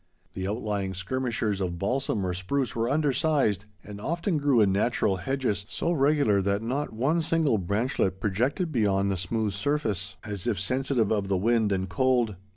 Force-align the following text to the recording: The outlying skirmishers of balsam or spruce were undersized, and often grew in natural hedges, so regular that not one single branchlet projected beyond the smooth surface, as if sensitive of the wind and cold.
The 0.33 0.47
outlying 0.47 0.95
skirmishers 0.95 1.61
of 1.61 1.77
balsam 1.77 2.25
or 2.25 2.33
spruce 2.33 2.75
were 2.75 2.89
undersized, 2.89 3.65
and 3.83 4.01
often 4.01 4.39
grew 4.39 4.59
in 4.59 4.71
natural 4.71 5.17
hedges, 5.17 5.63
so 5.69 5.91
regular 5.91 6.41
that 6.41 6.63
not 6.63 6.91
one 6.91 7.21
single 7.21 7.59
branchlet 7.59 8.19
projected 8.19 8.71
beyond 8.71 9.11
the 9.11 9.15
smooth 9.17 9.53
surface, 9.53 10.15
as 10.23 10.47
if 10.47 10.59
sensitive 10.59 11.11
of 11.11 11.27
the 11.27 11.37
wind 11.37 11.71
and 11.71 11.87
cold. 11.87 12.35